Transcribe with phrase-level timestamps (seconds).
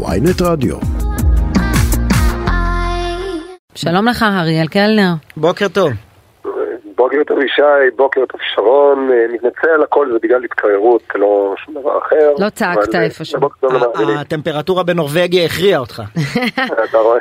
[0.00, 0.76] ויינט רדיו.
[3.74, 5.12] שלום לך, אריאל קלנר.
[5.36, 5.92] בוקר טוב.
[6.96, 7.62] בוקר טוב ישי,
[7.96, 12.32] בוקר טוב שרון, אה, מתנצל על הכל, זה בגלל התקררות, לא שום דבר אחר.
[12.38, 13.40] לא צעקת אה, איפשהו.
[13.40, 14.18] בוקר טוב למאזינים.
[14.18, 16.02] הטמפרטורה בנורבגיה הכריעה אותך.
[16.90, 17.18] אתה רואה?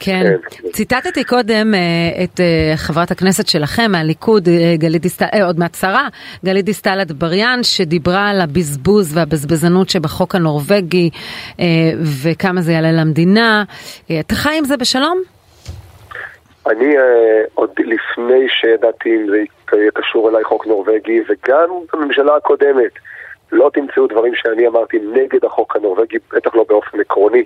[0.00, 0.22] כן.
[0.50, 0.68] כן.
[0.68, 6.08] ציטטתי קודם אה, את אה, חברת הכנסת שלכם מהליכוד, אה, גלית דיסטל, עוד מעט שרה,
[6.44, 11.10] גלית דיסטל אטבריאן, שדיברה על הבזבוז והבזבזנות שבחוק הנורבגי
[12.24, 13.64] וכמה זה יעלה למדינה.
[14.20, 15.22] אתה חי עם זה בשלום?
[16.66, 16.94] אני
[17.54, 19.36] עוד לפני שידעתי אם זה
[19.76, 22.92] יהיה קשור אליי חוק נורבגי, וגם בממשלה הקודמת,
[23.52, 27.44] לא תמצאו דברים שאני אמרתי נגד החוק הנורבגי, בטח לא באופן עקרוני.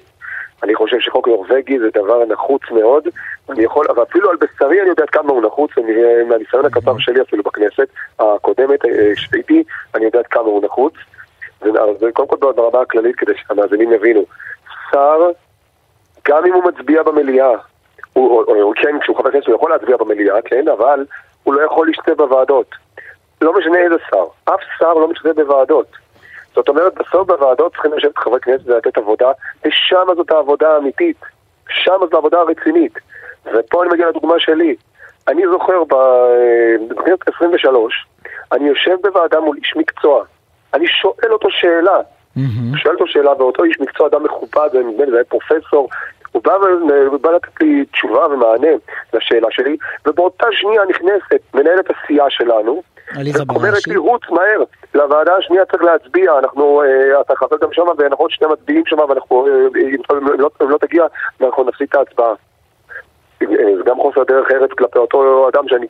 [0.89, 3.09] חושב שחוק נורבגי זה דבר נחוץ מאוד,
[3.49, 5.93] אני יכול, אבל אפילו על בשרי אני יודע כמה הוא נחוץ, אני,
[6.29, 7.89] מהניסיון הקצר שלי אפילו בכנסת
[8.19, 9.65] הקודמת אה, שהייתי,
[9.95, 10.95] אני יודע כמה הוא נחוץ.
[11.61, 14.25] אז קודם כל ברמה הכללית כדי שהמאזינים יבינו,
[14.91, 15.31] שר,
[16.29, 17.53] גם אם הוא מצביע במליאה,
[18.13, 21.05] הוא, או, או, כן, כשהוא חבר כנסת הוא יכול להצביע במליאה, כן, אבל
[21.45, 22.75] הוא לא יכול להשתתף בוועדות.
[23.41, 25.87] לא משנה איזה שר, אף שר לא משתתף בוועדות.
[26.59, 29.33] זאת אומרת, בסוף בוועדות צריכים לשבת חברי כנסת ולתת עבודה,
[29.65, 31.17] ושם זאת העבודה האמיתית.
[31.71, 32.93] שם זאת העבודה הרצינית.
[33.55, 34.77] ופה אני מגיע לדוגמה שלי.
[35.29, 38.07] אני זוכר ב- בכנסת 23,
[38.53, 40.25] אני יושב בוועדה מול איש מקצוע.
[40.75, 42.01] אני שואל אותו שאלה.
[42.77, 45.89] שואל אותו שאלה, ואותו איש מקצוע, אדם מכובד, נדמה לי זה היה פרופסור,
[46.33, 48.69] הוא בא, ו- ובא לתת לי תשובה ומענה
[49.13, 52.83] לשאלה שלי, ובאותה שנייה נכנסת מנהלת הסיעה שלנו,
[53.49, 53.87] אומרת.
[53.87, 54.63] לי, רוץ מהר,
[54.95, 58.99] לוועדה השנייה צריך להצביע, אנחנו, אה, אתה חבר גם שם, ואנחנו עוד שני מצביעים שם,
[59.09, 61.05] ואנחנו, אה, אם לא, אם לא תגיע,
[61.41, 62.35] אנחנו נפסיד את ההצבעה.
[63.43, 65.87] אה, זה גם חוסר דרך ארץ כלפי אותו אדם שאני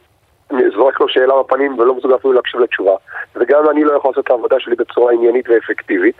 [0.76, 2.96] זורק לו שאלה בפנים ולא מסוגל אפילו להקשיב לתשובה.
[3.36, 6.16] וגם אני לא יכול לעשות את העבודה שלי בצורה עניינית ואפקטיבית.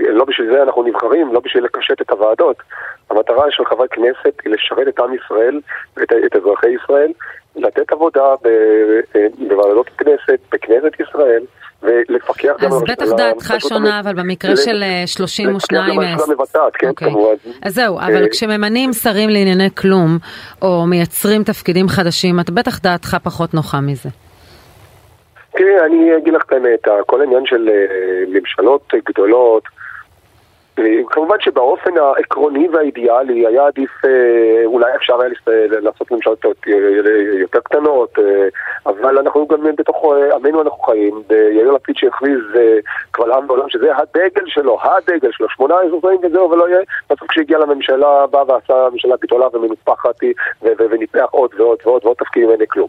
[0.00, 2.56] לא בשביל זה אנחנו נבחרים, לא בשביל לקשט את הוועדות.
[3.14, 5.60] המטרה של חברי כנסת היא לשרת את עם ישראל
[5.96, 7.12] ואת את אזרחי ישראל,
[7.56, 8.24] לתת עבודה
[9.16, 11.42] אה, בוועדות הכנסת, בכנסת ישראל,
[11.82, 15.80] ולפקח גם אז על- בטח על דעתך הרשות שונה, אבל במקרה של אה, 32...
[15.80, 17.08] לפקח גם על הרשות המבצעת, כן, אוקיי.
[17.10, 17.34] כמובן.
[17.62, 20.18] אז זהו, אבל אה, כשממנים שרים לענייני כלום,
[20.62, 24.08] או מייצרים תפקידים חדשים, את בטח דעתך פחות נוחה מזה.
[25.56, 27.74] תראי, אני אגיד לך את האמת, כל העניין של אה,
[28.28, 29.73] ממשלות גדולות, אה,
[31.10, 35.30] כמובן שבאופן העקרוני והאידיאלי היה עדיף, אה, אולי אפשר היה
[35.80, 38.48] לעשות ממשלות יותר- קטנות, אה,
[38.86, 42.40] אבל אנחנו גם בתוך אה, עמנו אנחנו חיים, ויאיר לפיד שהכריז
[43.10, 46.80] קבל עם ועולם שזה הדגל שלו, הדגל שלו, 18 שרים וזהו ולא יהיה,
[47.10, 50.14] בסוף כשהגיע לממשלה בא ועשה ממשלה גדולה ומנופחת
[50.62, 52.88] וניפח עוד ועוד ועוד ועוד תפקידים אין לי כלום.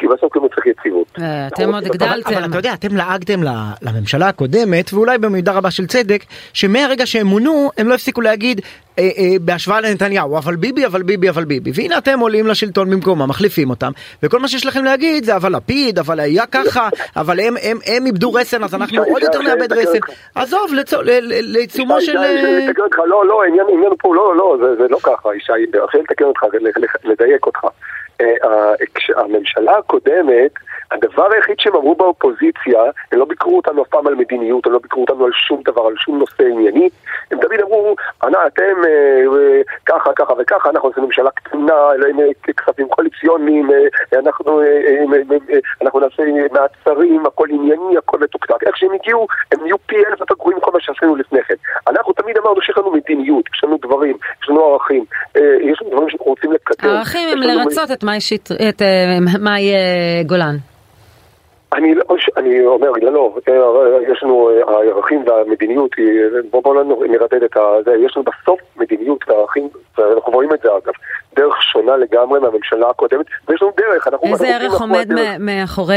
[0.00, 1.06] כי בסוף כאילו צריך יציבות.
[1.20, 2.34] אה, אתם עוד הגדלתם.
[2.34, 3.40] אבל אתה יודע, אתם לעגתם
[3.82, 6.22] לממשלה הקודמת, ואולי במידה רבה של צדק,
[6.52, 8.60] שמהרגע שהם מונו, הם לא הפסיקו להגיד
[8.98, 11.70] אה, אה, בהשוואה לנתניהו, אבל ביבי, אבל ביבי, אבל ביבי.
[11.74, 13.90] והנה אתם עולים לשלטון במקומם, מחליפים אותם,
[14.22, 18.06] וכל מה שיש לכם להגיד זה אבל לפיד, אבל היה ככה, אבל הם, הם, הם
[18.06, 19.98] איבדו רסן, אז אנחנו עוד יותר נאבד רסן.
[20.34, 20.70] עזוב,
[21.30, 22.14] לעיצומו של...
[23.06, 23.66] לא, לא, העניין
[23.98, 25.52] פה, לא, לא, זה, לא ככה, ישי,
[25.84, 26.42] עכשיו לתקן אותך,
[27.04, 27.60] לדייק אותך.
[28.20, 30.52] אה, אה, כשהממשלה הקודמת,
[30.90, 34.78] הדבר היחיד שהם אמרו באופוזיציה, הם לא ביקרו אותנו אף פעם על מדיניות, הם לא
[34.78, 36.88] ביקרו אותנו על שום דבר, על שום נושא ענייני,
[37.30, 38.90] הם תמיד אמרו, "אנא, אתם אה,
[39.36, 41.74] אה, ככה, ככה וככה, אנחנו עושים ממשלה קטנה,
[42.56, 45.04] כספים קואליציוניים, אה, אנחנו, אה, אה,
[45.50, 48.62] אה, אנחנו נעשה מעצרים, הכל ענייני, הכל מתוקתק.
[48.66, 51.54] איך שהם הגיעו, הם נהיו פי אלף יותר גרועים מכל מה שעשינו לפני כן.
[51.88, 55.04] אנחנו תמיד אמרנו שיש לנו מדיניות, יש לנו דברים, יש לנו ערכים,
[55.60, 56.90] יש לנו דברים שאנחנו רוצים לקדם.
[56.90, 58.04] הערכים הם לרצות את
[59.40, 59.72] מאי
[60.26, 60.56] גולן.
[61.74, 62.02] אני, לא,
[62.36, 63.12] אני אומר, לא,
[63.48, 66.06] לא, יש לנו אה, הערכים והמדיניות, היא-
[66.50, 67.56] בוא, בוא לא נרדד את.
[67.84, 70.92] זה, יש לנו בסוף מדיניות וערכים, ואנחנו רואים את זה אגב,
[71.36, 74.26] דרך שונה לגמרי מהממשלה הקודמת, ויש לנו דרך, אנחנו...
[74.26, 75.08] איזה אנחנו ערך עומד
[75.38, 75.94] מאחורי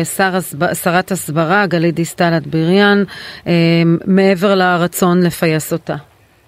[0.00, 0.30] אה, שר
[0.74, 3.02] שרת הסברה, גלית דיסטל אטבריאן,
[3.46, 3.52] אה,
[4.06, 5.94] מעבר לרצון לפייס אותה?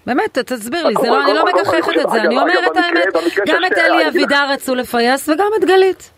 [0.05, 3.07] באמת, תסביר לי, זה לא, אני לא מגחכת את זה, אני אומרת האמת,
[3.47, 6.11] גם את אלי אבידר רצו לפייס וגם את גלית.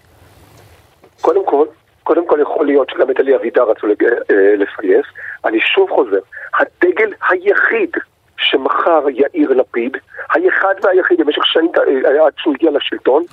[1.21, 1.65] קודם כל,
[2.03, 5.05] קודם כל יכול להיות שגם את אלי אבידר רצו אה, לפייס.
[5.45, 6.19] אני שוב חוזר,
[6.59, 7.89] הדגל היחיד
[8.37, 9.97] שמכר יאיר לפיד,
[10.29, 13.23] האחד והיחיד במשך שנים אה, עד שהוא הגיע לשלטון,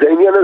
[0.00, 0.40] זה עניין, אה,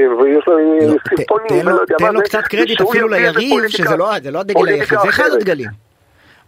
[0.00, 3.96] אה, ויש לו אה, לא, סרטונים, תן לו- מה לו קצת קרדיט אפילו ליריב, שזה
[3.96, 5.24] לא לא הדגל היחיד, זה אחד.
[5.32, 5.68] הדגלים.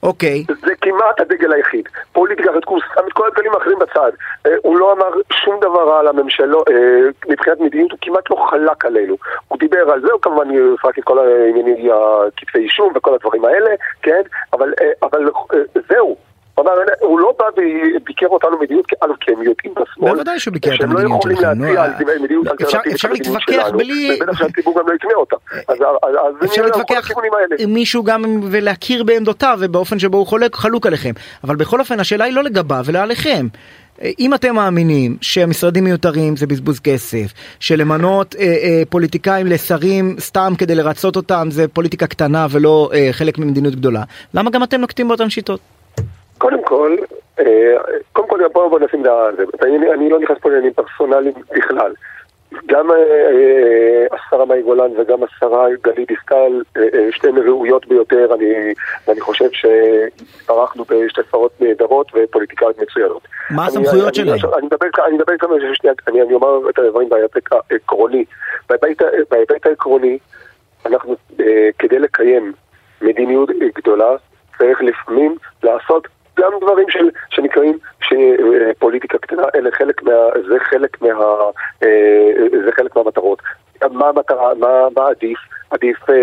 [0.02, 0.44] אוקיי.
[0.66, 1.88] זה כמעט הדגל היחיד.
[2.12, 4.12] פוליטיקה אחרת, הוא שם את כל הדגלים האחרים בצד.
[4.46, 8.46] אה, הוא לא אמר שום דבר רע על הממשלה, אה, מבחינת מדיניות, הוא כמעט לא
[8.50, 9.16] חלק עלינו.
[9.48, 13.70] הוא דיבר על זה, הוא כמובן יפרק את כל העניינים, הכתבי אישום וכל הדברים האלה,
[14.02, 14.22] כן?
[14.52, 15.30] אבל, אה, אבל
[15.88, 16.16] זהו.
[16.54, 20.92] הוא, לא בא וביקר אותנו מדיניות, כי הם יודעים בשמאל, בוודאי שהוא ביקר את שהם
[20.92, 24.94] לא המדיניות יכולים שלכם, להציע על מדיניות אלטרנטיבית אפשר להתווכח בלי- ובטח שהציבור גם לא
[24.94, 25.36] יקנה אותה.
[26.44, 27.10] אפשר להתווכח.
[27.58, 31.12] עם מישהו גם ולהכיר בעמדותיו ובאופן שבו הוא חולק חלוק עליכם
[31.44, 33.46] אבל בכל אופן השאלה היא לא לגביו אלא עליכם.
[34.18, 37.26] אם אתם מאמינים שהמשרדים מיותרים זה בזבוז כסף,
[37.60, 43.38] שלמנות אה, אה, פוליטיקאים לשרים סתם כדי לרצות אותם זה פוליטיקה קטנה ולא אה, חלק
[43.38, 44.02] ממדיניות גדולה,
[44.34, 45.60] למה גם אתם נוקטים באותן שיטות?
[46.44, 46.96] קודם כל,
[47.40, 47.76] אה,
[48.12, 49.44] קודם כל בואו בוא נשים על זה.
[49.62, 51.92] אני, אני לא נכנס פה לעניינים פרסונליים בכלל.
[52.66, 56.62] גם אה, אה, השרה מאי גולן וגם השרה גלית דיסטל,
[57.10, 58.74] שתיהן ראויות ביותר, אני,
[59.08, 63.22] ואני חושב שהתברכנו בשתי שרות נהדרות ופוליטיקאיות מצוינות.
[63.50, 64.54] מה אני- הסמכויות אני- שלהם?
[64.58, 67.36] אני מדבר אני כאן, שנייה, אני אני אומר את הדברים בהיבט
[67.70, 68.24] העקרוני.
[69.30, 70.18] בהיבט העקרוני,
[70.86, 71.16] אנחנו,
[71.78, 72.52] כדי לקיים
[73.02, 74.16] מדיניות גדולה,
[74.58, 76.08] צריך לפעמים לעשות
[76.40, 77.78] גם דברים של, שנקראים
[78.78, 80.12] פוליטיקה קטנה, אלה חלק מה,
[80.48, 81.08] זה חלק מה,
[81.82, 82.32] אה,
[82.64, 83.38] זה חלק מהמטרות.
[83.90, 85.38] מה המטרה, מה, מה עדיף?
[85.70, 86.14] עדיף, אה,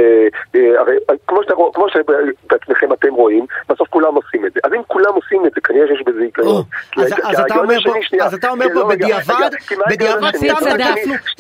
[0.55, 0.95] אה, הרי
[1.27, 4.59] כמו, שאתה, כמו שבעצמכם אתם רואים, בסוף כולם עושים את זה.
[4.63, 6.63] אז אם כולם עושים את זה, כנראה שיש בזה היגיון.
[6.91, 7.93] כי אז- אז אתה אומר פה-
[8.25, 9.49] אז אתה אומר פה לא, בדיעבד,
[9.89, 10.31] בדיעבד?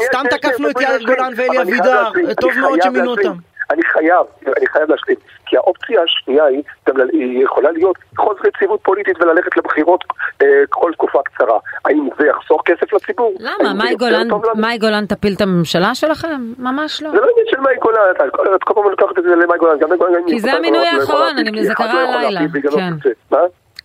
[0.03, 1.05] סתם תקפנו, את יאיר.
[1.05, 2.03] גולן ואלי אבידר,
[2.41, 3.11] טוב מאוד שמינו.
[3.11, 3.50] אותם.
[3.71, 4.25] אני חייב,
[4.57, 9.21] אני חייב להשלים, כי האופציה השנייה היא, גם ל- היא יכולה להיות חוסר יציבות פוליטית
[9.21, 10.03] וללכת לבחירות
[10.41, 11.59] אה, כל תקופה קצרה.
[11.85, 13.33] האם זה יחסוך כסף לציבור?
[13.39, 13.73] למה?
[13.73, 14.27] מאי גולן?
[14.55, 16.41] מאי גולן תפיל את הממשלה שלכם?
[16.57, 17.09] ממש לא.
[17.11, 17.99] זה לא עניין של מאי גולן,
[18.55, 19.77] את כל פעם לוקחת את זה למאי גולן.
[20.27, 22.41] כי זה המינוי האחרון, זה קרה לא הלילה,
[22.75, 23.35] כן.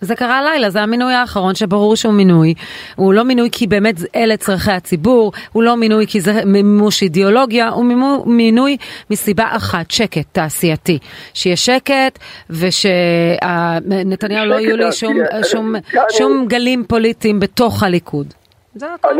[0.06, 2.54] זה קרה הלילה, זה המינוי האחרון שברור שהוא מינוי.
[2.96, 7.68] הוא לא מינוי כי באמת אלה צורכי הציבור, הוא לא מינוי כי זה מימוש אידיאולוגיה,
[7.68, 8.76] הוא מימו, מינוי
[9.10, 10.98] מסיבה אחת, שקט תעשייתי.
[11.34, 12.18] שיהיה שקט
[12.50, 15.16] ושנתניהו לא יהיו לי שום,
[15.50, 15.74] שום,
[16.10, 18.34] שום גלים פוליטיים בתוך הליכוד.
[18.74, 19.14] זה הכל,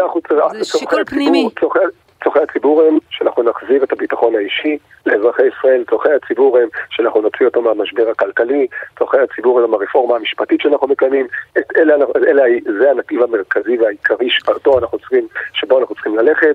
[0.58, 1.48] זה שיקול פנימי.
[1.60, 7.20] צורכי- צורכי הציבור הם שאנחנו נחזיר את הביטחון האישי לאזרחי ישראל, צורכי הציבור הם שאנחנו
[7.20, 8.66] נוציא אותו מהמשבר הכלכלי,
[8.98, 11.26] צורכי הציבור הם הרפורמה המשפטית שאנחנו מקיימים,
[11.58, 12.42] את אלה, אלה,
[12.80, 16.54] זה הנתיב המרכזי והעיקרי שאותו אנחנו צריכים, שבו אנחנו צריכים ללכת,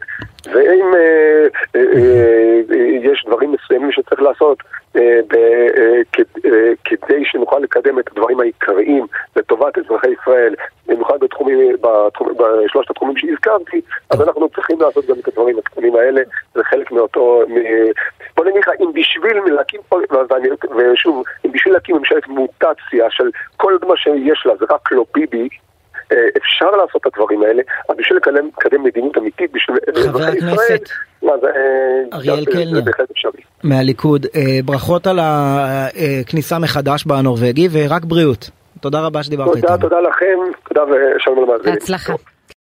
[0.54, 1.82] ואם אה, אה,
[2.72, 4.58] אה, יש דברים מסוימים שצריך לעשות
[4.96, 6.02] אה, אה,
[6.46, 10.56] אה, כדי שנוכל לקדם את הדברים העיקריים לטובת אזרחי ישראל,
[11.82, 16.22] בתחום, בשלושת התחומים שהזכרתי, אז אנחנו צריכים לעשות גם את הדברים הקטנים האלה,
[16.56, 17.92] זה חלק מאותו, מ-
[18.38, 19.82] בוא נגיד לך, אם בשביל להקים,
[20.78, 25.50] ושוב, אם בשביל להקים ממשלת מוטציה של כל מה שיש לה זה רק לא ביבי,
[26.12, 30.54] אה, אפשר לעשות את הדברים האלה, אבל בשביל לקדם, לקדם מדיניות אמיתית בשביל אזרחי ישראל,
[30.54, 30.90] הכנסת
[31.22, 32.82] מה זה, אה, אריאל קלנר.
[33.64, 38.50] מהליכוד, אה, ברכות על הכניסה מחדש בנורבגי ורק בריאות.
[38.82, 39.78] תודה רבה שדיברת תודה, איתנו.
[39.78, 40.38] תודה לכם,
[40.68, 41.74] תודה ושלום למאזינים.
[41.74, 42.14] בהצלחה.